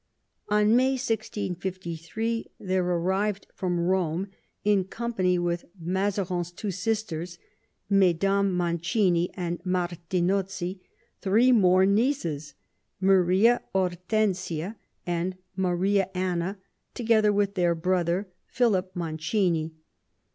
[0.49, 4.29] In May 1653 there arrived from Rome,
[4.63, 7.37] in company with Mazarin's two sisters,
[7.87, 10.79] Mesdames Mancini and Martinozzi,
[11.21, 12.55] three more nieces,
[12.99, 14.75] Maria, Hortensia,
[15.05, 16.57] and Maria Anna,
[16.95, 19.71] together with their brother, Philip Mancini.